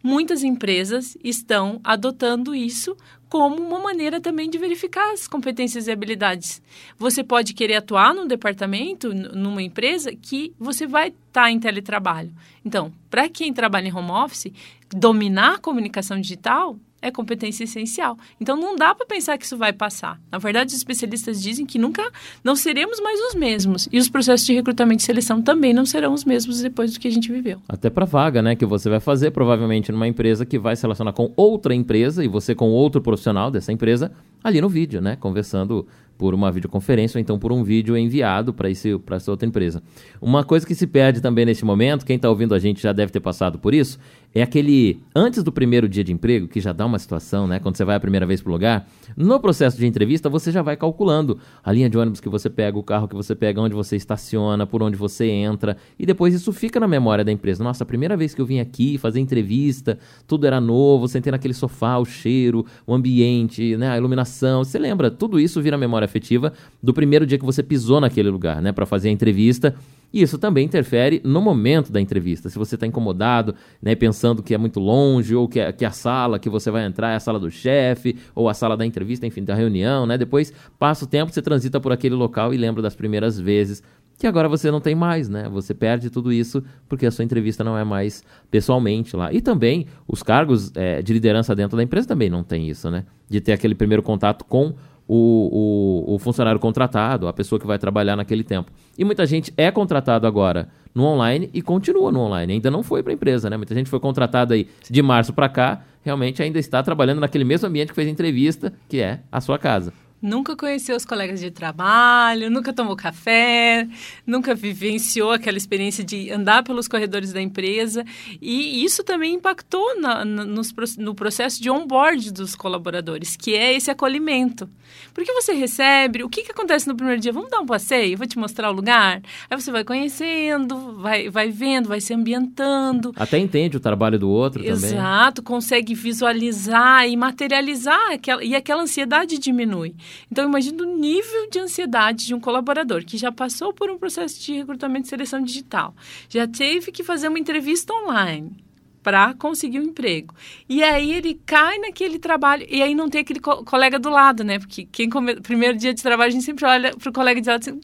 Muitas 0.01 0.45
empresas 0.45 1.19
estão 1.25 1.81
adotando 1.83 2.55
isso 2.55 2.97
como 3.29 3.61
uma 3.61 3.81
maneira 3.81 4.21
também 4.21 4.49
de 4.49 4.59
verificar 4.59 5.13
as 5.13 5.27
competências 5.27 5.89
e 5.89 5.91
habilidades. 5.91 6.63
Você 6.97 7.25
pode 7.25 7.53
querer 7.53 7.75
atuar 7.75 8.15
num 8.15 8.29
departamento, 8.29 9.13
numa 9.13 9.61
empresa, 9.61 10.15
que 10.15 10.55
você 10.57 10.87
vai 10.87 11.09
estar 11.09 11.19
tá 11.33 11.51
em 11.51 11.59
teletrabalho. 11.59 12.33
Então, 12.65 12.93
para 13.11 13.29
quem 13.29 13.53
trabalha 13.53 13.89
em 13.89 13.93
home 13.93 14.13
office, 14.13 14.53
dominar 14.89 15.57
a 15.57 15.59
comunicação 15.59 16.21
digital 16.21 16.79
é 17.01 17.11
competência 17.11 17.65
essencial. 17.65 18.17
Então 18.41 18.57
não 18.57 18.77
dá 18.77 18.95
para 18.95 19.07
pensar 19.07 19.39
que 19.39 19.45
isso 19.45 19.57
vai 19.57 19.73
passar. 19.73 20.21
Na 20.31 20.39
verdade, 20.39 20.71
os 20.71 20.77
especialistas 20.77 21.41
dizem 21.41 21.65
que 21.65 21.79
nunca 21.79 22.03
não 22.43 22.57
seremos 22.57 23.01
mais 23.01 23.21
os 23.21 23.35
mesmos 23.35 23.89
e 23.93 23.99
os 23.99 24.09
processos 24.09 24.47
de 24.47 24.55
recrutamento 24.55 25.03
e 25.03 25.07
seleção 25.07 25.41
também 25.41 25.73
não 25.73 25.87
serão 25.87 26.13
os 26.13 26.25
mesmos 26.25 26.61
depois 26.61 26.93
do 26.93 27.01
que 27.01 27.09
a 27.09 27.11
gente 27.11 27.31
viveu. 27.31 27.61
Até 27.69 27.89
para 27.91 28.05
vaga, 28.05 28.43
né, 28.43 28.57
que 28.57 28.67
você 28.67 28.89
vai 28.89 29.01
fazer 29.01 29.31
provavelmente 29.31 29.93
numa 29.93 30.09
empresa 30.09 30.45
que 30.45 30.59
vai 30.59 30.75
se 30.75 30.83
relacionar 30.83 31.13
com 31.13 31.33
outra 31.37 31.75
empresa 31.75 32.25
e 32.25 32.29
você 32.29 32.55
com 32.55 32.71
outro 32.71 33.01
profissional 33.01 33.51
dessa 33.51 33.73
empresa 33.73 34.13
ali 34.43 34.61
no 34.61 34.69
vídeo, 34.69 35.01
né, 35.01 35.17
conversando 35.17 35.87
por 36.19 36.35
uma 36.35 36.51
videoconferência 36.51 37.17
ou 37.17 37.23
então 37.23 37.39
por 37.39 37.53
um 37.53 37.63
vídeo 37.63 37.97
enviado 37.97 38.53
para 38.53 38.69
essa 38.69 39.31
outra 39.31 39.49
empresa. 39.49 39.81
Uma 40.21 40.45
coisa 40.45 40.67
que 40.67 40.75
se 40.75 40.87
perde 40.87 41.21
também 41.21 41.47
neste 41.47 41.65
momento, 41.65 42.05
quem 42.05 42.17
está 42.17 42.29
ouvindo 42.29 42.55
a 42.55 42.59
gente 42.59 42.83
já 42.83 42.93
deve 42.93 43.13
ter 43.13 43.21
passado 43.21 43.59
por 43.59 43.73
isso, 43.73 43.99
é 44.35 44.43
aquele 44.43 45.01
antes 45.15 45.43
do 45.43 45.51
primeiro 45.51 45.89
dia 45.89 46.05
de 46.05 46.13
emprego, 46.13 46.49
que 46.49 46.61
já 46.61 46.73
dá 46.73 46.85
uma 46.85 46.99
situação, 46.99 47.47
né? 47.47 47.59
Quando 47.61 47.77
você 47.77 47.85
vai 47.85 47.97
a 47.97 48.01
primeira 48.01 48.27
vez 48.27 48.43
para 48.43 48.51
o 48.51 48.53
lugar, 48.53 48.87
no 49.17 49.41
processo 49.41 49.79
de 49.79 49.87
entrevista 49.87 50.29
você 50.29 50.53
já 50.53 50.61
vai 50.61 50.77
calculando 50.77 51.39
a 51.65 51.73
linha 51.73 51.89
de 51.89 51.97
ônibus 51.97 52.21
que 52.21 52.29
você 52.29 52.51
pega, 52.51 52.77
o 52.77 52.83
carro 52.83 53.09
que 53.09 53.15
você 53.15 53.35
pega, 53.35 53.61
onde 53.61 53.75
você 53.75 53.97
estaciona, 53.97 54.67
por 54.67 54.83
onde 54.83 54.97
você 54.97 55.27
entra, 55.29 55.77
e 55.99 56.05
depois 56.05 56.35
isso 56.35 56.53
fica 56.53 56.79
na 56.81 56.89
memória 56.89 57.25
da 57.25 57.33
empresa. 57.33 57.65
Nossa, 57.65 57.85
a 57.85 57.87
primeira 57.87 58.17
vez 58.17 58.35
que 58.35 58.41
eu 58.41 58.47
vim 58.47 58.59
aqui 58.59 58.99
fazer 58.99 59.21
entrevista, 59.21 59.99
tudo 60.27 60.47
era 60.47 60.61
novo, 60.61 61.09
sentei 61.09 61.31
naquele 61.31 61.55
sofá, 61.55 61.97
o 61.97 62.05
cheiro, 62.05 62.67
o 62.87 62.93
ambiente, 62.93 63.77
né? 63.77 63.91
A 63.91 63.97
iluminação, 63.97 64.65
você 64.65 64.79
lembra? 64.79 65.11
Tudo 65.11 65.39
isso 65.39 65.63
vira 65.63 65.79
memória 65.79 66.08
afetiva 66.09 66.53
do 66.83 66.93
primeiro 66.93 67.27
dia 67.27 67.39
que 67.39 67.45
você 67.45 67.63
pisou 67.63 68.01
naquele 68.01 68.31
lugar, 68.31 68.61
né? 68.61 68.73
Para 68.73 68.87
fazer 68.87 69.09
a 69.09 69.13
entrevista 69.13 69.75
E 70.13 70.23
isso 70.23 70.39
também 70.39 70.65
interfere 70.65 71.21
no 71.23 71.41
momento 71.41 71.93
da 71.93 72.01
entrevista. 72.01 72.49
Se 72.49 72.59
você 72.59 72.77
está 72.77 72.87
incomodado, 72.87 73.55
né, 73.81 73.95
pensando 73.95 74.43
que 74.43 74.55
é 74.55 74.59
muito 74.59 74.81
longe, 74.81 75.35
ou 75.35 75.47
que, 75.47 75.61
é, 75.61 75.71
que 75.71 75.85
a 75.85 75.91
sala 75.91 76.39
que 76.39 76.49
você 76.49 76.71
vai 76.71 76.85
entrar 76.87 77.11
é 77.11 77.17
a 77.17 77.21
sala 77.21 77.39
do 77.39 77.51
chefe, 77.51 78.17
ou 78.35 78.49
a 78.49 78.55
sala 78.55 78.77
da 78.77 78.87
entrevista, 78.87 79.27
enfim, 79.27 79.45
da 79.45 79.55
reunião, 79.55 80.07
né? 80.07 80.17
Depois 80.17 80.53
passa 80.79 81.05
o 81.05 81.09
tempo, 81.09 81.33
você 81.33 81.43
transita 81.43 81.79
por 81.79 81.93
aquele 81.93 82.15
local 82.15 82.55
e 82.55 82.57
lembra 82.57 82.81
das 82.81 82.95
primeiras 82.95 83.39
vezes 83.39 83.83
que 84.19 84.27
agora 84.27 84.49
você 84.49 84.69
não 84.69 84.81
tem 84.81 84.97
mais, 84.97 85.29
né? 85.29 85.49
Você 85.51 85.73
perde 85.73 86.11
tudo 86.11 86.33
isso 86.33 86.65
porque 86.89 87.07
a 87.07 87.11
sua 87.11 87.25
entrevista 87.25 87.63
não 87.63 87.79
é 87.79 87.85
mais 87.85 88.25
pessoalmente 88.51 89.15
lá. 89.15 89.33
E 89.33 89.41
também 89.41 89.87
os 90.09 90.25
cargos 90.25 90.73
é, 90.75 91.01
de 91.03 91.13
liderança 91.13 91.55
dentro 91.55 91.77
da 91.77 91.83
empresa 91.83 92.09
também 92.09 92.29
não 92.29 92.43
tem 92.43 92.69
isso, 92.69 92.91
né? 92.91 93.05
De 93.29 93.41
ter 93.41 93.53
aquele 93.53 93.77
primeiro 93.77 94.03
contato 94.03 94.45
com 94.45 94.75
o, 95.09 96.05
o, 96.07 96.15
o, 96.15 96.19
funcionário 96.19 96.61
contratado, 96.61 97.27
a 97.27 97.33
pessoa 97.33 97.59
que 97.59 97.67
vai 97.67 97.79
trabalhar 97.79 98.15
naquele 98.15 98.45
tempo. 98.45 98.71
E 98.97 99.05
muita 99.05 99.25
gente 99.25 99.53
é 99.57 99.71
contratado 99.71 100.27
agora 100.27 100.69
no 100.95 101.05
online 101.05 101.49
e 101.55 101.63
continua 101.63 102.13
no 102.13 102.21
online, 102.21 102.53
ainda 102.53 102.71
não 102.71 102.83
foi 102.83 103.03
para 103.03 103.13
a 103.13 103.15
empresa, 103.15 103.49
né? 103.49 103.57
Muita 103.57 103.75
gente 103.75 103.89
foi 103.89 103.99
contratada 103.99 104.55
aí 104.55 104.69
de 104.89 105.03
março 105.03 105.33
para 105.33 105.49
cá, 105.49 105.83
realmente 106.03 106.43
ainda 106.43 106.59
está 106.59 106.83
trabalhando 106.83 107.21
naquele 107.21 107.45
mesmo 107.45 107.67
ambiente 107.67 107.89
que 107.89 107.95
fez 107.95 108.07
a 108.07 108.11
entrevista, 108.11 108.73
que 108.87 109.01
é 109.01 109.21
a 109.33 109.41
sua 109.41 109.59
casa. 109.59 109.93
Nunca 110.21 110.57
conheceu 110.57 110.97
os 110.97 111.05
colegas 111.05 111.41
de 111.41 111.51
trabalho, 111.51 112.51
nunca 112.51 112.73
tomou 112.73 112.97
café, 112.97 113.87
nunca 114.27 114.55
vivenciou 114.55 115.31
aquela 115.31 115.57
experiência 115.57 116.03
de 116.03 116.31
andar 116.31 116.65
pelos 116.65 116.89
corredores 116.89 117.33
da 117.33 117.41
empresa. 117.41 118.05
E 118.41 118.85
isso 118.85 119.05
também 119.05 119.35
impactou 119.35 120.01
na, 120.01 120.25
na, 120.25 120.45
nos, 120.45 120.73
no 120.97 121.15
processo 121.15 121.63
de 121.63 121.71
onboard 121.71 122.33
dos 122.33 122.57
colaboradores, 122.57 123.37
que 123.37 123.55
é 123.55 123.75
esse 123.75 123.91
acolhimento. 123.91 124.69
Porque 125.15 125.33
você 125.33 125.53
recebe, 125.53 126.23
o 126.23 126.29
que, 126.29 126.43
que 126.43 126.53
acontece 126.53 126.89
no 126.89 126.97
primeiro 126.97 127.21
dia? 127.21 127.33
Vamos 127.33 127.51
dar 127.51 127.61
um 127.61 127.67
passeio? 127.67 128.17
Vou 128.17 128.27
te 128.27 128.39
mostrar 128.39 128.71
o 128.71 128.73
lugar? 128.73 129.23
Aí 129.49 129.61
você 129.61 129.71
vai 129.71 129.85
conhecendo, 129.85 130.95
vai, 130.95 131.29
vai 131.29 131.49
vendo, 131.51 131.89
vai 131.89 132.01
se 132.01 132.13
ambientando. 132.13 133.13
Até 133.17 133.39
entende 133.39 133.77
o 133.77 133.81
trabalho 133.81 134.19
do 134.19 134.29
outro 134.29 134.65
Exato, 134.65 134.81
também. 134.81 134.99
Exato, 134.99 135.43
consegue 135.43 135.95
visualizar 135.95 137.07
e 137.09 137.17
materializar, 137.17 138.13
aquela, 138.13 138.43
e 138.43 138.55
aquela 138.55 138.83
ansiedade 138.83 139.39
diminui. 139.39 139.95
Então, 140.31 140.49
imagine 140.49 140.81
o 140.83 140.97
nível 140.97 141.49
de 141.51 141.59
ansiedade 141.59 142.27
de 142.27 142.35
um 142.35 142.41
colaborador 142.41 143.05
que 143.05 143.17
já 143.17 143.33
passou 143.33 143.73
por 143.73 143.91
um 143.91 143.99
processo 143.99 144.41
de 144.41 144.55
recrutamento 144.55 145.07
e 145.07 145.11
seleção 145.11 145.43
digital, 145.43 145.95
já 146.29 146.47
teve 146.47 146.93
que 146.93 147.03
fazer 147.03 147.29
uma 147.29 147.39
entrevista 147.39 147.93
online 147.93 148.69
para 149.03 149.33
conseguir 149.35 149.81
um 149.81 149.85
emprego. 149.85 150.35
E 150.69 150.83
aí 150.83 151.13
ele 151.13 151.41
cai 151.47 151.79
naquele 151.79 152.19
trabalho 152.19 152.67
e 152.69 152.83
aí 152.83 152.95
não 152.95 153.09
tem 153.09 153.23
aquele 153.23 153.41
co 153.41 153.65
colega 153.65 153.99
do 153.99 154.11
lado, 154.11 154.45
né? 154.45 154.59
Porque 154.59 154.87
quem 154.91 155.09
come... 155.09 155.41
primeiro 155.41 155.79
dia 155.79 155.95
de 155.95 156.03
trabalho 156.03 156.29
a 156.29 156.33
gente 156.33 156.45
sempre 156.45 156.67
olha 156.67 156.95
para 156.95 157.09
o 157.09 157.13
colega 157.13 157.41
de 157.41 157.49
lado 157.49 157.61
assim, 157.61 157.81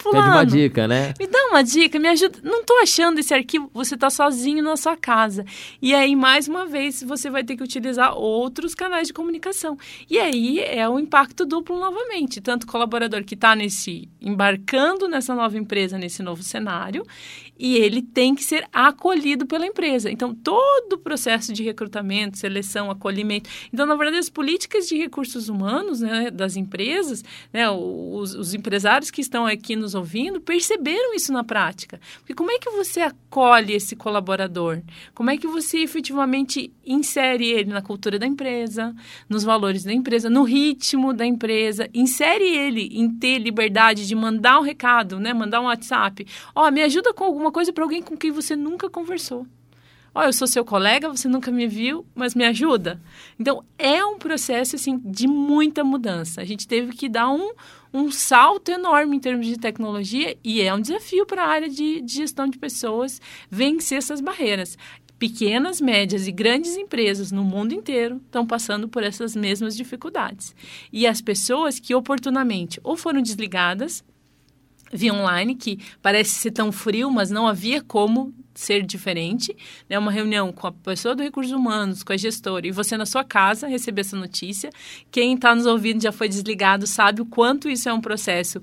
Fulano, 0.00 0.22
Pede 0.22 0.36
uma 0.36 0.46
dica, 0.46 0.88
né? 0.88 1.14
Me 1.18 1.26
dá 1.26 1.38
uma 1.50 1.62
dica, 1.62 1.98
me 1.98 2.08
ajuda. 2.08 2.38
Não 2.42 2.60
estou 2.60 2.80
achando 2.80 3.18
esse 3.18 3.34
arquivo, 3.34 3.70
você 3.72 3.94
está 3.94 4.08
sozinho 4.08 4.62
na 4.62 4.76
sua 4.76 4.96
casa. 4.96 5.44
E 5.80 5.94
aí, 5.94 6.16
mais 6.16 6.48
uma 6.48 6.66
vez, 6.66 7.02
você 7.02 7.28
vai 7.28 7.44
ter 7.44 7.56
que 7.56 7.62
utilizar 7.62 8.14
outros 8.16 8.74
canais 8.74 9.08
de 9.08 9.12
comunicação. 9.12 9.76
E 10.08 10.18
aí 10.18 10.58
é 10.58 10.88
o 10.88 10.98
impacto 10.98 11.44
duplo 11.44 11.78
novamente. 11.78 12.40
Tanto 12.40 12.64
o 12.64 12.66
colaborador 12.66 13.24
que 13.24 13.34
está 13.34 13.54
nesse 13.54 14.08
embarcando 14.20 15.06
nessa 15.06 15.34
nova 15.34 15.58
empresa, 15.58 15.98
nesse 15.98 16.22
novo 16.22 16.42
cenário, 16.42 17.04
e 17.60 17.76
ele 17.76 18.00
tem 18.00 18.34
que 18.34 18.42
ser 18.42 18.66
acolhido 18.72 19.44
pela 19.44 19.66
empresa. 19.66 20.10
Então, 20.10 20.34
todo 20.34 20.94
o 20.94 20.98
processo 20.98 21.52
de 21.52 21.62
recrutamento, 21.62 22.38
seleção, 22.38 22.90
acolhimento. 22.90 23.50
Então, 23.70 23.84
na 23.84 23.94
verdade, 23.94 24.16
as 24.16 24.30
políticas 24.30 24.88
de 24.88 24.96
recursos 24.96 25.50
humanos 25.50 26.00
né, 26.00 26.30
das 26.30 26.56
empresas, 26.56 27.22
né, 27.52 27.70
os, 27.70 28.34
os 28.34 28.54
empresários 28.54 29.10
que 29.10 29.20
estão 29.20 29.44
aqui 29.44 29.76
nos 29.76 29.94
ouvindo, 29.94 30.40
perceberam 30.40 31.14
isso 31.14 31.34
na 31.34 31.44
prática. 31.44 32.00
Porque 32.20 32.32
como 32.32 32.50
é 32.50 32.58
que 32.58 32.70
você 32.70 33.02
acolhe 33.02 33.74
esse 33.74 33.94
colaborador? 33.94 34.80
Como 35.14 35.28
é 35.28 35.36
que 35.36 35.46
você 35.46 35.80
efetivamente 35.80 36.72
insere 36.86 37.46
ele 37.46 37.70
na 37.70 37.82
cultura 37.82 38.18
da 38.18 38.26
empresa, 38.26 38.94
nos 39.28 39.44
valores 39.44 39.84
da 39.84 39.92
empresa, 39.92 40.30
no 40.30 40.44
ritmo 40.44 41.12
da 41.12 41.26
empresa, 41.26 41.90
insere 41.92 42.44
ele 42.44 42.88
em 42.92 43.10
ter 43.10 43.38
liberdade 43.38 44.06
de 44.06 44.14
mandar 44.14 44.60
um 44.60 44.62
recado, 44.62 45.20
né, 45.20 45.34
mandar 45.34 45.60
um 45.60 45.64
WhatsApp. 45.64 46.26
Ó, 46.54 46.66
oh, 46.66 46.70
me 46.70 46.82
ajuda 46.82 47.12
com 47.12 47.24
alguma 47.24 47.49
coisa 47.52 47.72
para 47.72 47.84
alguém 47.84 48.02
com 48.02 48.16
quem 48.16 48.30
você 48.30 48.56
nunca 48.56 48.88
conversou. 48.88 49.46
Oh, 50.12 50.22
eu 50.22 50.32
sou 50.32 50.48
seu 50.48 50.64
colega, 50.64 51.08
você 51.08 51.28
nunca 51.28 51.52
me 51.52 51.68
viu, 51.68 52.04
mas 52.16 52.34
me 52.34 52.44
ajuda. 52.44 53.00
Então, 53.38 53.64
é 53.78 54.04
um 54.04 54.18
processo, 54.18 54.74
assim, 54.74 54.98
de 55.04 55.28
muita 55.28 55.84
mudança. 55.84 56.40
A 56.40 56.44
gente 56.44 56.66
teve 56.66 56.92
que 56.92 57.08
dar 57.08 57.30
um, 57.30 57.52
um 57.94 58.10
salto 58.10 58.70
enorme 58.70 59.16
em 59.16 59.20
termos 59.20 59.46
de 59.46 59.56
tecnologia 59.56 60.36
e 60.42 60.60
é 60.60 60.74
um 60.74 60.80
desafio 60.80 61.24
para 61.24 61.44
a 61.44 61.48
área 61.48 61.68
de, 61.68 62.00
de 62.00 62.12
gestão 62.12 62.48
de 62.48 62.58
pessoas 62.58 63.20
vencer 63.48 63.98
essas 63.98 64.20
barreiras 64.20 64.76
pequenas, 65.20 65.82
médias 65.82 66.26
e 66.26 66.32
grandes 66.32 66.78
empresas 66.78 67.30
no 67.30 67.44
mundo 67.44 67.74
inteiro 67.74 68.22
estão 68.24 68.46
passando 68.46 68.88
por 68.88 69.02
essas 69.02 69.36
mesmas 69.36 69.76
dificuldades. 69.76 70.56
E 70.90 71.06
as 71.06 71.20
pessoas 71.20 71.78
que 71.78 71.94
oportunamente 71.94 72.80
ou 72.82 72.96
foram 72.96 73.20
desligadas 73.20 74.02
via 74.92 75.14
online, 75.14 75.54
que 75.54 75.78
parece 76.02 76.32
ser 76.32 76.50
tão 76.50 76.72
frio, 76.72 77.10
mas 77.10 77.30
não 77.30 77.46
havia 77.46 77.82
como 77.82 78.34
ser 78.54 78.82
diferente. 78.82 79.56
Né? 79.88 79.98
Uma 79.98 80.10
reunião 80.10 80.52
com 80.52 80.66
a 80.66 80.72
pessoa 80.72 81.14
do 81.14 81.22
recursos 81.22 81.52
humanos, 81.52 82.02
com 82.02 82.12
a 82.12 82.16
gestora, 82.16 82.66
e 82.66 82.70
você 82.70 82.96
na 82.96 83.06
sua 83.06 83.24
casa 83.24 83.66
receber 83.66 84.02
essa 84.02 84.16
notícia. 84.16 84.70
Quem 85.10 85.34
está 85.34 85.54
nos 85.54 85.66
ouvindo 85.66 86.02
já 86.02 86.12
foi 86.12 86.28
desligado, 86.28 86.86
sabe 86.86 87.22
o 87.22 87.26
quanto 87.26 87.68
isso 87.68 87.88
é 87.88 87.92
um 87.92 88.00
processo 88.00 88.60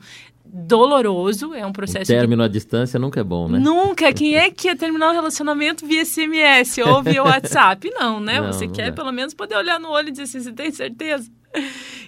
doloroso, 0.50 1.54
é 1.54 1.66
um 1.66 1.74
processo. 1.74 2.12
O 2.12 2.16
término 2.16 2.42
de... 2.44 2.46
à 2.46 2.48
distância 2.48 3.00
nunca 3.00 3.20
é 3.20 3.24
bom, 3.24 3.50
né? 3.50 3.60
Nunca. 3.60 4.14
Quem 4.14 4.36
é 4.36 4.50
que 4.50 4.68
ia 4.68 4.76
terminar 4.76 5.08
o 5.08 5.12
um 5.12 5.14
relacionamento 5.14 5.86
via 5.86 6.06
SMS 6.06 6.78
ou 6.78 7.04
via 7.04 7.24
WhatsApp? 7.24 7.90
Não, 7.92 8.20
né? 8.20 8.40
Não, 8.40 8.54
você 8.54 8.66
não 8.66 8.74
quer 8.74 8.88
é. 8.88 8.92
pelo 8.92 9.12
menos 9.12 9.34
poder 9.34 9.56
olhar 9.56 9.80
no 9.80 9.90
olho 9.90 10.08
e 10.08 10.12
dizer 10.12 10.24
assim, 10.24 10.40
você 10.40 10.54
tem 10.54 10.72
certeza? 10.72 11.30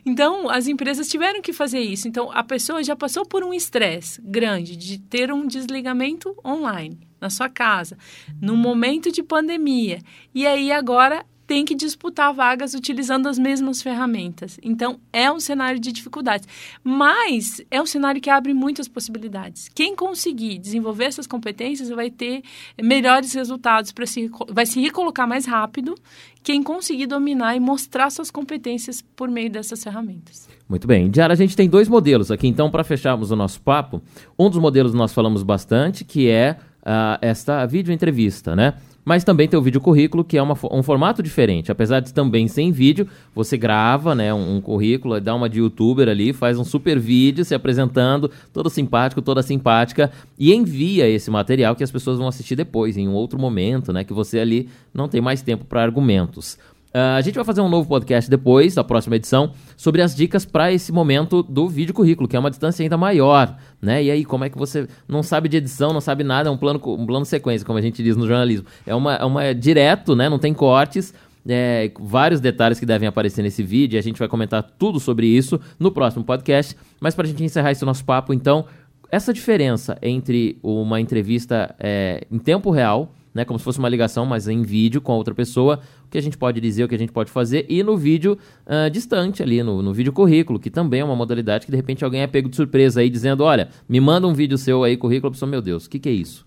Então, 0.06 0.50
as 0.50 0.68
empresas 0.68 1.10
tiveram 1.10 1.42
que 1.42 1.54
fazer 1.54 1.80
isso. 1.80 2.08
Então, 2.08 2.32
a 2.32 2.44
pessoa 2.44 2.84
já 2.84 2.96
passou 2.96 3.26
por 3.26 3.44
um 3.44 3.54
estresse 3.54 4.22
grande 4.22 4.76
de 4.76 5.00
ter 5.00 5.32
um 5.32 5.46
desligamento 5.46 6.36
online 6.46 7.00
na 7.20 7.30
sua 7.30 7.50
casa, 7.50 7.98
no 8.42 8.56
momento 8.56 9.12
de 9.12 9.22
pandemia. 9.22 10.00
E 10.34 10.48
aí 10.48 10.72
agora 10.72 11.26
tem 11.50 11.66
que 11.66 11.74
disputar 11.74 12.32
vagas 12.32 12.76
utilizando 12.76 13.28
as 13.28 13.40
mesmas 13.40 13.82
ferramentas. 13.82 14.60
Então, 14.62 15.00
é 15.12 15.32
um 15.32 15.40
cenário 15.40 15.80
de 15.80 15.92
dificuldades. 15.92 16.48
Mas 16.84 17.60
é 17.72 17.82
um 17.82 17.88
cenário 17.88 18.22
que 18.22 18.30
abre 18.30 18.54
muitas 18.54 18.88
possibilidades. 18.88 19.68
Quem 19.74 19.96
conseguir 19.96 20.60
desenvolver 20.60 21.06
essas 21.06 21.26
competências 21.26 21.90
vai 21.90 22.12
ter 22.12 22.44
melhores 22.80 23.34
resultados 23.34 23.92
para 23.92 24.06
se 24.06 24.30
vai 24.48 24.68
se 24.68 24.80
recolocar 24.80 25.28
mais 25.28 25.48
rápido. 25.48 25.96
Quem 26.44 26.62
conseguir 26.62 27.08
dominar 27.08 27.56
e 27.56 27.60
mostrar 27.60 28.12
suas 28.12 28.30
competências 28.30 29.02
por 29.16 29.28
meio 29.28 29.50
dessas 29.50 29.84
ferramentas. 29.84 30.48
Muito 30.70 30.88
bem. 30.88 31.10
Diara, 31.10 31.34
a 31.34 31.36
gente 31.36 31.56
tem 31.56 31.68
dois 31.68 31.90
modelos 31.90 32.30
aqui. 32.30 32.48
Então, 32.48 32.70
para 32.70 32.84
fecharmos 32.84 33.32
o 33.32 33.36
nosso 33.36 33.60
papo, 33.60 34.04
um 34.38 34.52
dos 34.52 34.60
modelos 34.60 34.94
nós 34.94 35.12
falamos 35.12 35.42
bastante, 35.42 36.06
que 36.06 36.30
é 36.30 36.58
uh, 36.84 37.18
esta 37.24 37.66
vídeo 37.66 37.92
entrevista, 37.92 38.56
né? 38.56 38.76
Mas 39.10 39.24
também 39.24 39.48
tem 39.48 39.60
o 39.60 39.64
vídeo 39.64 39.82
currículo, 39.82 40.24
que 40.24 40.38
é 40.38 40.42
uma, 40.42 40.56
um 40.72 40.84
formato 40.84 41.24
diferente. 41.24 41.72
Apesar 41.72 42.00
de 42.00 42.14
também 42.14 42.48
sem 42.48 42.72
vídeo, 42.72 43.08
você 43.34 43.58
grava 43.58 44.14
né, 44.14 44.32
um, 44.32 44.58
um, 44.58 44.62
currículo, 44.62 45.20
dá 45.20 45.34
uma 45.34 45.50
de 45.50 45.58
youtuber 45.58 46.08
ali, 46.08 46.32
faz 46.32 46.60
um 46.60 46.64
super 46.64 47.00
vídeo 47.00 47.44
se 47.44 47.56
apresentando, 47.56 48.30
todo 48.54 48.70
simpático, 48.70 49.20
toda 49.20 49.42
simpática, 49.42 50.12
e 50.38 50.54
envia 50.54 51.10
esse 51.10 51.32
material 51.32 51.76
que 51.76 51.84
as 51.84 51.90
pessoas 51.90 52.20
vão 52.20 52.28
assistir 52.28 52.56
depois, 52.56 52.98
em 52.98 53.08
um 53.08 53.14
outro 53.14 53.40
momento, 53.40 53.92
né? 53.92 54.04
Que 54.04 54.14
você 54.14 54.38
ali 54.38 54.70
não 54.94 55.08
tem 55.08 55.20
mais 55.20 55.42
tempo 55.42 55.66
para 55.66 55.82
argumentos. 55.82 56.60
Uh, 56.90 57.18
a 57.18 57.22
gente 57.22 57.36
vai 57.36 57.46
fazer 57.46 57.62
um 57.62 57.70
novo 57.70 57.88
podcast 57.88 58.30
depois, 58.30 58.74
da 58.74 58.84
próxima 58.84 59.16
edição, 59.16 59.52
sobre 59.78 60.02
as 60.02 60.16
dicas 60.16 60.44
para 60.44 60.72
esse 60.72 60.92
momento 60.92 61.44
do 61.44 61.70
vídeo 61.70 61.94
currículo, 61.94 62.28
que 62.28 62.36
é 62.36 62.40
uma 62.40 62.50
distância 62.50 62.82
ainda 62.82 62.98
maior, 62.98 63.56
né? 63.80 64.04
E 64.04 64.10
aí, 64.10 64.26
como 64.26 64.44
é 64.44 64.50
que 64.50 64.58
você 64.58 64.88
não 65.08 65.22
sabe 65.22 65.48
de 65.48 65.58
edição, 65.58 65.94
não 65.94 66.02
sabe 66.02 66.24
nada, 66.24 66.50
é 66.50 66.52
um 66.52 66.58
plano, 66.58 66.82
um 66.84 67.06
plano 67.06 67.26
sequência, 67.26 67.66
como 67.66 67.78
a 67.78 67.82
gente 67.82 68.02
diz 68.02 68.18
no 68.18 68.28
jornalismo. 68.28 68.66
É 68.88 68.96
uma, 68.96 69.16
é 69.16 69.24
uma 69.24 69.54
direto, 69.54 70.16
né? 70.16 70.28
Não 70.30 70.40
tem 70.40 70.54
cortes. 70.54 71.14
É, 71.48 71.92
vários 72.00 72.42
detalhes 72.42 72.80
que 72.80 72.86
devem 72.86 73.08
aparecer 73.08 73.44
nesse 73.44 73.62
vídeo. 73.62 73.98
A 74.00 74.02
gente 74.02 74.18
vai 74.18 74.28
comentar 74.28 74.64
tudo 74.64 75.00
sobre 75.00 75.28
isso 75.28 75.60
no 75.80 75.92
próximo 75.92 76.24
podcast. 76.24 76.76
Mas 77.00 77.14
para 77.14 77.26
a 77.26 77.30
gente 77.30 77.44
encerrar 77.44 77.72
esse 77.72 77.86
nosso 77.86 78.04
papo, 78.04 78.34
então, 78.34 78.66
essa 79.12 79.32
diferença 79.32 79.96
entre 80.02 80.58
uma 80.64 81.00
entrevista 81.00 81.76
é, 81.80 82.26
em 82.32 82.40
tempo 82.40 82.72
real 82.72 83.14
né, 83.40 83.46
como 83.46 83.58
se 83.58 83.64
fosse 83.64 83.80
uma 83.80 83.88
ligação, 83.88 84.26
mas 84.26 84.50
em 84.50 84.62
vídeo 84.64 85.00
com 85.00 85.14
a 85.14 85.16
outra 85.16 85.34
pessoa, 85.34 85.80
o 86.06 86.10
que 86.10 86.18
a 86.18 86.22
gente 86.22 86.38
pode 86.38 86.60
dizer, 86.60 86.84
o 86.84 86.90
que 86.90 86.96
a 86.96 87.00
gente 87.00 87.12
pode 87.14 87.32
fazer, 87.32 87.66
e 87.70 87.82
no 87.82 87.96
vídeo 87.96 88.38
uh, 88.66 88.90
distante 88.90 89.42
ali, 89.42 89.64
no, 89.64 89.82
no 89.82 89.94
vídeo 89.94 90.12
currículo, 90.12 90.60
que 90.60 90.70
também 90.70 91.00
é 91.00 91.06
uma 91.06 91.16
modalidade 91.16 91.66
que 91.66 91.72
de 91.72 91.78
repente 91.78 92.04
alguém 92.04 92.22
é 92.22 92.28
pego 92.28 92.50
de 92.50 92.56
surpresa 92.58 93.00
aí, 93.00 93.10
dizendo, 93.10 93.46
olha, 93.46 93.70
me 93.88 94.02
manda 94.02 94.28
um 94.28 94.34
vídeo 94.34 94.58
seu 94.58 94.84
aí, 94.84 94.98
currículo, 94.98 95.30
a 95.30 95.32
pessoa, 95.32 95.50
meu 95.50 95.62
Deus, 95.62 95.86
o 95.86 95.90
que, 95.90 96.00
que 96.00 96.10
é 96.10 96.12
isso? 96.12 96.46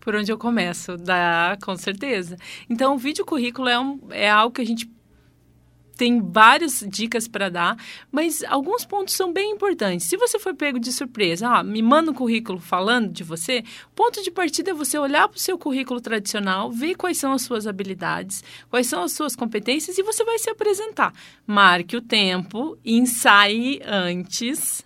Por 0.00 0.14
onde 0.14 0.30
eu 0.30 0.36
começo? 0.36 0.98
Dá, 0.98 1.56
com 1.64 1.74
certeza. 1.76 2.36
Então, 2.68 2.94
o 2.94 2.98
vídeo 2.98 3.24
currículo 3.24 3.70
é, 3.70 3.80
um, 3.80 3.98
é 4.10 4.28
algo 4.28 4.54
que 4.54 4.60
a 4.60 4.66
gente 4.66 4.86
tem 5.94 6.20
várias 6.20 6.84
dicas 6.86 7.28
para 7.28 7.48
dar, 7.48 7.76
mas 8.10 8.42
alguns 8.44 8.84
pontos 8.84 9.14
são 9.14 9.32
bem 9.32 9.52
importantes. 9.52 10.06
Se 10.06 10.16
você 10.16 10.38
foi 10.38 10.54
pego 10.54 10.78
de 10.78 10.92
surpresa, 10.92 11.48
ah, 11.48 11.62
me 11.62 11.82
manda 11.82 12.10
um 12.10 12.14
currículo 12.14 12.58
falando 12.58 13.10
de 13.10 13.22
você, 13.22 13.62
ponto 13.94 14.22
de 14.22 14.30
partida 14.30 14.70
é 14.70 14.74
você 14.74 14.98
olhar 14.98 15.28
para 15.28 15.36
o 15.36 15.40
seu 15.40 15.58
currículo 15.58 16.00
tradicional, 16.00 16.70
ver 16.70 16.94
quais 16.94 17.18
são 17.18 17.32
as 17.32 17.42
suas 17.42 17.66
habilidades, 17.66 18.42
quais 18.70 18.86
são 18.86 19.02
as 19.02 19.12
suas 19.12 19.36
competências 19.36 19.98
e 19.98 20.02
você 20.02 20.24
vai 20.24 20.38
se 20.38 20.50
apresentar. 20.50 21.12
Marque 21.46 21.96
o 21.96 22.02
tempo, 22.02 22.76
ensaie 22.84 23.80
antes 23.84 24.84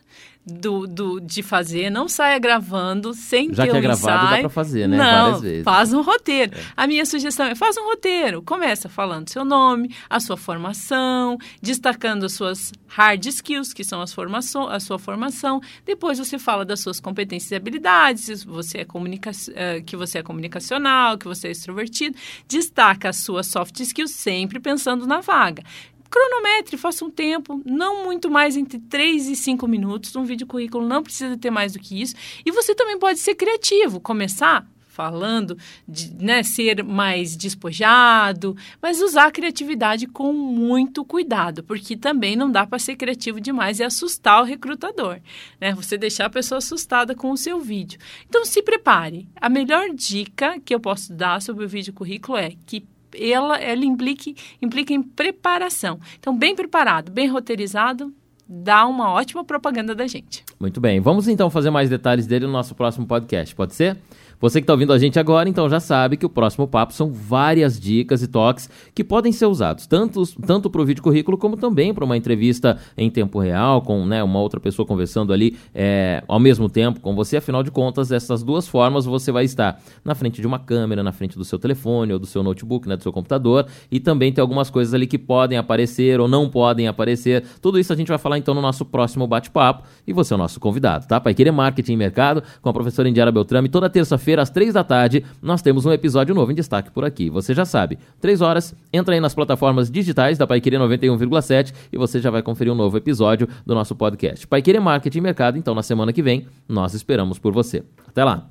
do, 0.48 0.86
do, 0.86 1.20
de 1.20 1.42
fazer, 1.42 1.90
não 1.90 2.08
saia 2.08 2.38
gravando 2.38 3.12
sem 3.14 3.52
Já 3.52 3.66
que 3.66 3.72
um 3.72 3.76
é 3.76 3.80
gravado, 3.80 4.24
ensaio. 4.24 4.30
dá 4.30 4.40
pra 4.40 4.48
fazer, 4.48 4.88
né? 4.88 4.96
Não, 4.96 5.22
Várias 5.22 5.40
vezes. 5.42 5.64
faz 5.64 5.92
um 5.92 6.02
roteiro. 6.02 6.56
É. 6.56 6.60
A 6.76 6.86
minha 6.86 7.04
sugestão 7.04 7.46
é, 7.46 7.54
faz 7.54 7.76
um 7.76 7.84
roteiro. 7.84 8.42
Começa 8.42 8.88
falando 8.88 9.28
seu 9.28 9.44
nome, 9.44 9.94
a 10.08 10.18
sua 10.18 10.36
formação, 10.36 11.36
destacando 11.62 12.24
as 12.24 12.32
suas 12.32 12.72
hard 12.86 13.24
skills, 13.26 13.72
que 13.72 13.84
são 13.84 14.00
as 14.00 14.12
formação, 14.12 14.68
a 14.68 14.80
sua 14.80 14.98
formação. 14.98 15.60
Depois 15.84 16.18
você 16.18 16.38
fala 16.38 16.64
das 16.64 16.80
suas 16.80 16.98
competências 16.98 17.50
e 17.50 17.54
habilidades, 17.54 18.24
se 18.24 18.46
você 18.46 18.78
é 18.78 18.84
comunica 18.84 19.30
eh, 19.54 19.82
que 19.82 19.96
você 19.96 20.18
é 20.18 20.22
comunicacional, 20.22 21.18
que 21.18 21.26
você 21.26 21.48
é 21.48 21.50
extrovertido. 21.50 22.16
Destaca 22.48 23.10
as 23.10 23.16
suas 23.16 23.46
soft 23.46 23.78
skills, 23.80 24.12
sempre 24.12 24.58
pensando 24.58 25.06
na 25.06 25.20
vaga 25.20 25.62
cronometre, 26.10 26.76
faça 26.76 27.04
um 27.04 27.10
tempo, 27.10 27.60
não 27.64 28.04
muito 28.04 28.30
mais 28.30 28.56
entre 28.56 28.78
3 28.78 29.28
e 29.28 29.36
5 29.36 29.66
minutos. 29.68 30.14
Um 30.16 30.24
vídeo 30.24 30.46
currículo 30.46 30.86
não 30.86 31.02
precisa 31.02 31.36
ter 31.36 31.50
mais 31.50 31.72
do 31.72 31.78
que 31.78 32.00
isso. 32.00 32.14
E 32.44 32.50
você 32.50 32.74
também 32.74 32.98
pode 32.98 33.18
ser 33.18 33.34
criativo, 33.34 34.00
começar 34.00 34.66
falando 34.98 35.56
de 35.86 36.12
né, 36.12 36.42
ser 36.42 36.82
mais 36.82 37.36
despojado, 37.36 38.56
mas 38.82 39.00
usar 39.00 39.26
a 39.26 39.30
criatividade 39.30 40.08
com 40.08 40.32
muito 40.32 41.04
cuidado, 41.04 41.62
porque 41.62 41.96
também 41.96 42.34
não 42.34 42.50
dá 42.50 42.66
para 42.66 42.80
ser 42.80 42.96
criativo 42.96 43.40
demais 43.40 43.78
e 43.78 43.84
assustar 43.84 44.42
o 44.42 44.44
recrutador, 44.44 45.20
né? 45.60 45.72
Você 45.72 45.96
deixar 45.96 46.26
a 46.26 46.30
pessoa 46.30 46.58
assustada 46.58 47.14
com 47.14 47.30
o 47.30 47.36
seu 47.36 47.60
vídeo. 47.60 48.00
Então 48.28 48.44
se 48.44 48.60
prepare. 48.60 49.28
A 49.36 49.48
melhor 49.48 49.90
dica 49.94 50.58
que 50.58 50.74
eu 50.74 50.80
posso 50.80 51.12
dar 51.12 51.40
sobre 51.40 51.64
o 51.64 51.68
vídeo 51.68 51.92
currículo 51.92 52.36
é 52.36 52.50
que 52.66 52.84
ela, 53.14 53.56
ela 53.58 53.84
implique, 53.84 54.36
implica 54.60 54.92
em 54.92 55.02
preparação. 55.02 55.98
Então, 56.18 56.36
bem 56.36 56.54
preparado, 56.54 57.10
bem 57.10 57.28
roteirizado, 57.28 58.12
dá 58.48 58.86
uma 58.86 59.10
ótima 59.12 59.44
propaganda 59.44 59.94
da 59.94 60.06
gente. 60.06 60.44
Muito 60.58 60.80
bem. 60.80 61.00
Vamos 61.00 61.28
então 61.28 61.50
fazer 61.50 61.70
mais 61.70 61.90
detalhes 61.90 62.26
dele 62.26 62.46
no 62.46 62.52
nosso 62.52 62.74
próximo 62.74 63.06
podcast, 63.06 63.54
pode 63.54 63.74
ser? 63.74 63.96
Você 64.40 64.60
que 64.60 64.64
está 64.64 64.72
ouvindo 64.72 64.92
a 64.92 64.98
gente 64.98 65.18
agora, 65.18 65.48
então 65.48 65.68
já 65.68 65.80
sabe 65.80 66.16
que 66.16 66.24
o 66.24 66.28
próximo 66.28 66.68
papo 66.68 66.92
são 66.92 67.12
várias 67.12 67.78
dicas 67.78 68.22
e 68.22 68.28
toques 68.28 68.70
que 68.94 69.02
podem 69.02 69.32
ser 69.32 69.46
usados 69.46 69.84
tanto, 69.86 70.22
tanto 70.46 70.70
para 70.70 70.80
o 70.80 70.84
vídeo 70.84 71.02
currículo 71.02 71.36
como 71.36 71.56
também 71.56 71.92
para 71.92 72.04
uma 72.04 72.16
entrevista 72.16 72.78
em 72.96 73.10
tempo 73.10 73.40
real, 73.40 73.82
com 73.82 74.06
né, 74.06 74.22
uma 74.22 74.38
outra 74.38 74.60
pessoa 74.60 74.86
conversando 74.86 75.32
ali 75.32 75.56
é, 75.74 76.22
ao 76.28 76.38
mesmo 76.38 76.68
tempo 76.68 77.00
com 77.00 77.16
você. 77.16 77.38
Afinal 77.38 77.64
de 77.64 77.72
contas, 77.72 78.12
essas 78.12 78.44
duas 78.44 78.68
formas 78.68 79.04
você 79.06 79.32
vai 79.32 79.44
estar 79.44 79.80
na 80.04 80.14
frente 80.14 80.40
de 80.40 80.46
uma 80.46 80.60
câmera, 80.60 81.02
na 81.02 81.10
frente 81.10 81.36
do 81.36 81.44
seu 81.44 81.58
telefone 81.58 82.12
ou 82.12 82.18
do 82.20 82.26
seu 82.26 82.40
notebook, 82.40 82.88
né, 82.88 82.96
do 82.96 83.02
seu 83.02 83.12
computador, 83.12 83.66
e 83.90 83.98
também 83.98 84.32
tem 84.32 84.40
algumas 84.40 84.70
coisas 84.70 84.94
ali 84.94 85.08
que 85.08 85.18
podem 85.18 85.58
aparecer 85.58 86.20
ou 86.20 86.28
não 86.28 86.48
podem 86.48 86.86
aparecer. 86.86 87.42
Tudo 87.60 87.76
isso 87.76 87.92
a 87.92 87.96
gente 87.96 88.08
vai 88.08 88.18
falar 88.18 88.38
então 88.38 88.54
no 88.54 88.62
nosso 88.62 88.84
próximo 88.84 89.26
bate-papo 89.26 89.82
e 90.06 90.12
você 90.12 90.32
é 90.32 90.36
o 90.36 90.38
nosso 90.38 90.60
convidado, 90.60 91.08
tá? 91.08 91.20
Pai 91.20 91.34
Querer 91.34 91.50
Marketing 91.50 91.94
e 91.94 91.96
Mercado 91.96 92.40
com 92.62 92.68
a 92.68 92.72
professora 92.72 93.08
Indiara 93.08 93.32
Beltrame 93.32 93.68
toda 93.68 93.90
terça-feira 93.90 94.27
às 94.36 94.50
três 94.50 94.74
da 94.74 94.82
tarde, 94.82 95.24
nós 95.40 95.62
temos 95.62 95.86
um 95.86 95.92
episódio 95.92 96.34
novo 96.34 96.50
em 96.50 96.54
destaque 96.54 96.90
por 96.90 97.04
aqui. 97.04 97.30
Você 97.30 97.54
já 97.54 97.64
sabe, 97.64 97.98
três 98.20 98.40
horas, 98.40 98.74
entra 98.92 99.14
aí 99.14 99.20
nas 99.20 99.34
plataformas 99.34 99.90
digitais 99.90 100.36
da 100.36 100.46
Paiqueria 100.46 100.80
91,7 100.80 101.72
e 101.92 101.96
você 101.96 102.20
já 102.20 102.30
vai 102.30 102.42
conferir 102.42 102.72
um 102.72 102.76
novo 102.76 102.96
episódio 102.96 103.48
do 103.64 103.74
nosso 103.74 103.94
podcast. 103.94 104.46
Paiqueria 104.46 104.80
Marketing 104.80 105.18
e 105.18 105.22
Mercado, 105.22 105.56
então 105.56 105.74
na 105.74 105.82
semana 105.82 106.12
que 106.12 106.22
vem, 106.22 106.46
nós 106.68 106.94
esperamos 106.94 107.38
por 107.38 107.52
você. 107.52 107.84
Até 108.08 108.24
lá! 108.24 108.46